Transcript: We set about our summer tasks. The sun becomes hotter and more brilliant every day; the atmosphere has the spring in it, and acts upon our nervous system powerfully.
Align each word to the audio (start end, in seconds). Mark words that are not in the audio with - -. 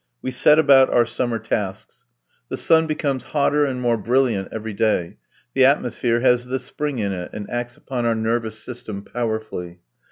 We 0.23 0.31
set 0.31 0.57
about 0.57 0.89
our 0.91 1.05
summer 1.05 1.37
tasks. 1.37 2.05
The 2.49 2.57
sun 2.57 2.87
becomes 2.87 3.23
hotter 3.37 3.65
and 3.65 3.79
more 3.79 3.97
brilliant 3.99 4.49
every 4.51 4.73
day; 4.73 5.17
the 5.53 5.65
atmosphere 5.65 6.21
has 6.21 6.47
the 6.47 6.57
spring 6.57 6.97
in 6.97 7.11
it, 7.13 7.29
and 7.33 7.47
acts 7.51 7.77
upon 7.77 8.07
our 8.07 8.15
nervous 8.15 8.57
system 8.57 9.03
powerfully. 9.03 9.81